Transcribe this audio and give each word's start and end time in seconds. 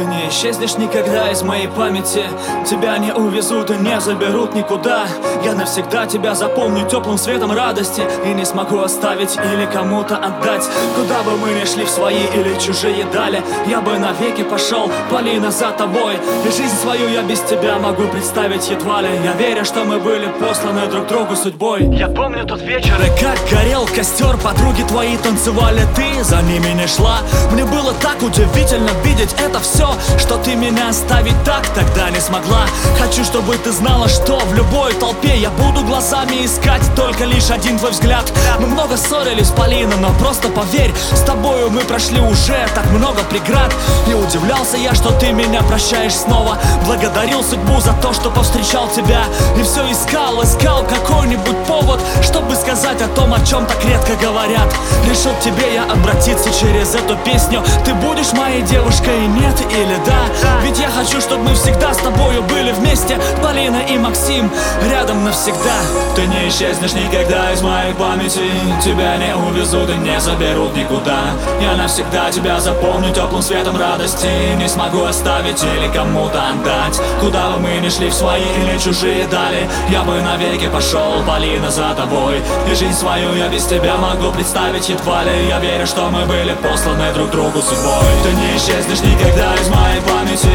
Ты 0.00 0.06
не 0.06 0.30
исчезнешь 0.30 0.78
никогда 0.78 1.30
из 1.30 1.42
моей 1.42 1.68
памяти. 1.68 2.24
Тебя 2.64 2.96
не 2.96 3.12
увезут 3.12 3.70
и 3.70 3.74
не 3.74 4.00
заберут 4.00 4.54
никуда. 4.54 5.02
Я 5.44 5.52
навсегда 5.52 6.06
тебя 6.06 6.34
запомню 6.34 6.88
теплым 6.88 7.18
светом 7.18 7.52
радости. 7.52 8.02
И 8.24 8.28
не 8.28 8.46
смогу 8.46 8.78
оставить 8.78 9.36
или 9.36 9.66
кому-то 9.66 10.16
отдать. 10.16 10.66
Куда 10.96 11.22
бы 11.22 11.36
мы 11.36 11.50
ни 11.50 11.66
шли 11.66 11.84
в 11.84 11.90
свои 11.90 12.22
или 12.34 12.58
чужие 12.58 13.04
дали 13.12 13.42
Я 13.66 13.82
бы 13.82 13.98
навеки 13.98 14.42
пошел, 14.42 14.90
Полина, 15.10 15.50
за 15.50 15.70
тобой. 15.72 16.14
И 16.46 16.50
жизнь 16.50 16.76
свою 16.80 17.06
я 17.10 17.20
без 17.20 17.40
тебя 17.40 17.78
могу 17.78 18.04
представить 18.04 18.70
едва 18.70 19.02
ли. 19.02 19.10
Я 19.22 19.34
верю, 19.34 19.66
что 19.66 19.84
мы 19.84 19.98
были 19.98 20.28
посланы 20.40 20.86
друг 20.86 21.08
другу 21.08 21.36
судьбой. 21.36 21.84
Я 21.94 22.08
помню 22.08 22.46
тот 22.46 22.62
вечер. 22.62 22.94
И 23.04 23.20
как 23.20 23.38
горел 23.50 23.86
костер 23.94 24.38
Подруги 24.38 24.82
твои 24.88 25.18
танцевали, 25.18 25.82
ты 25.94 26.24
за 26.24 26.40
ними 26.40 26.68
не 26.68 26.86
шла. 26.86 27.18
Мне 27.52 27.66
было 27.66 27.92
так 28.00 28.22
удивительно 28.22 28.88
видеть 29.04 29.34
это 29.38 29.60
все 29.60 29.89
Что 30.18 30.36
ты 30.38 30.54
меня 30.54 30.88
оставить 30.88 31.42
так 31.44 31.66
тогда 31.68 32.10
не 32.10 32.20
смогла. 32.20 32.66
Хочу, 32.98 33.24
чтобы 33.24 33.56
ты 33.56 33.72
знала, 33.72 34.08
что 34.08 34.38
в 34.38 34.54
любой 34.54 34.94
толпе 34.94 35.36
Я 35.36 35.50
буду 35.50 35.84
глазами 35.84 36.44
искать 36.44 36.82
только 36.96 37.24
лишь 37.24 37.50
один 37.50 37.78
твой 37.78 37.90
взгляд. 37.92 38.32
Мы 38.60 38.66
много 38.66 38.96
ссорились, 38.96 39.50
Полина, 39.50 39.96
но 39.96 40.10
просто 40.14 40.48
поверь 40.48 40.92
С 41.12 41.20
тобою 41.20 41.70
мы 41.70 41.80
прошли 41.80 42.20
уже 42.20 42.68
так 42.74 42.86
много 42.92 43.22
преград. 43.24 43.72
И 44.08 44.14
удивлялся 44.14 44.76
я, 44.76 44.94
что 44.94 45.10
ты 45.18 45.32
меня 45.32 45.62
прощаешь 45.62 46.14
снова. 46.14 46.58
Благодарил 46.86 47.42
судьбу 47.42 47.80
за 47.80 47.92
то, 47.94 48.12
что 48.12 48.30
повстречал 48.30 48.88
тебя. 48.88 49.24
И 49.58 49.62
все 49.62 49.90
искал, 49.90 50.42
искал 50.42 50.84
какой-нибудь 50.84 51.56
повод 51.66 52.00
Чтобы 52.22 52.54
сказать 52.54 53.00
о 53.02 53.08
том, 53.08 53.32
о 53.32 53.44
чем 53.44 53.66
так 53.66 53.84
редко 53.84 54.14
говорят. 54.16 54.68
Решил 55.08 55.32
тебе 55.42 55.74
я 55.74 55.84
обратиться 55.84 56.50
через 56.52 56.94
эту 56.94 57.16
песню. 57.16 57.62
Ты 57.84 57.94
будешь 57.94 58.32
моей 58.32 58.62
девушкой, 58.62 59.26
нет 59.26 59.60
или 59.80 59.96
да? 60.04 60.60
Ведь 60.62 60.78
я 60.78 60.90
хочу, 60.90 61.20
чтобы 61.20 61.39
всегда 61.60 61.92
с 61.92 61.98
тобою 61.98 62.42
были 62.42 62.72
вместе 62.72 63.18
Полина 63.42 63.82
и 63.88 63.98
Максим 63.98 64.50
рядом 64.90 65.24
навсегда. 65.24 65.76
Ты 66.16 66.26
не 66.26 66.48
исчезнешь 66.48 66.94
никогда 66.94 67.52
из 67.52 67.60
моей 67.60 67.92
памяти. 67.94 68.50
Тебя 68.82 69.16
не 69.18 69.34
увезут 69.36 69.90
и 69.90 69.94
не 69.94 70.18
заберут 70.20 70.74
никуда. 70.74 71.18
Я 71.60 71.76
навсегда 71.76 72.30
тебя 72.30 72.60
запомню 72.60 73.12
теплым 73.12 73.42
светом 73.42 73.78
радости. 73.78 74.56
Не 74.56 74.68
смогу 74.68 75.04
оставить 75.04 75.62
или 75.62 75.92
кому-то 75.92 76.40
отдать. 76.50 76.98
Куда 77.20 77.50
бы 77.50 77.60
мы 77.60 77.78
ни 77.78 77.90
шли 77.90 78.08
в 78.08 78.14
свои 78.14 78.42
или 78.42 78.78
чужие 78.78 79.26
дали 79.26 79.68
Я 79.90 80.02
бы 80.02 80.20
навеки 80.20 80.68
пошел, 80.68 81.22
Полина, 81.26 81.70
за 81.70 81.94
тобой. 81.94 82.42
И 82.70 82.74
жизнь 82.74 82.94
свою 82.94 83.34
я 83.34 83.48
без 83.48 83.64
тебя 83.66 83.96
могу 83.96 84.32
представить. 84.32 84.88
Едва 84.88 85.24
ли 85.24 85.48
Я 85.48 85.60
верю, 85.60 85.86
что 85.86 86.08
мы 86.10 86.24
были 86.24 86.54
посланы 86.54 87.12
друг 87.12 87.30
другу 87.30 87.60
судьбой. 87.60 88.08
Ты 88.22 88.32
не 88.32 88.56
исчезнешь 88.56 89.00
никогда 89.00 89.54
из 89.54 89.68
моей 89.68 90.00
памяти 90.00 90.48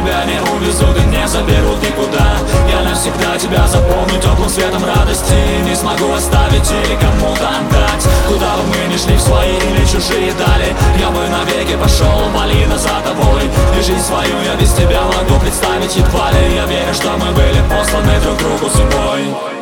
Тебя 0.00 0.24
не 0.24 0.40
увезут 0.50 0.96
и 0.96 1.06
не 1.08 1.28
заберут 1.28 1.82
никуда 1.82 2.38
Я 2.70 2.80
навсегда 2.88 3.36
тебя 3.36 3.66
запомню 3.66 4.18
теплым 4.18 4.48
светом 4.48 4.82
радости. 4.82 5.34
Не 5.62 5.76
смогу 5.76 6.10
оставить 6.14 6.72
или 6.72 6.96
кому-то 6.96 7.46
отдать. 7.46 8.08
Куда 8.26 8.56
бы 8.56 8.62
мы 8.68 8.90
ни 8.90 8.96
шли 8.96 9.14
в 9.14 9.20
свои 9.20 9.58
или 9.58 9.84
чужие 9.84 10.32
дали. 10.32 10.74
Я 10.98 11.10
бы 11.10 11.20
навеки 11.28 11.76
пошел, 11.76 12.30
Полина, 12.34 12.78
за 12.78 12.96
тобой. 13.04 13.42
И 13.78 13.82
жизнь 13.82 14.00
свою 14.00 14.40
я 14.42 14.54
без 14.58 14.72
тебя 14.72 15.02
могу 15.02 15.38
представить 15.38 15.94
едва 15.94 16.30
ли. 16.32 16.54
Я 16.54 16.64
верю, 16.64 16.94
что 16.94 17.10
мы 17.18 17.30
были 17.32 17.60
посланы 17.68 18.18
друг 18.20 18.38
другу 18.38 18.70
судьбой 18.70 19.59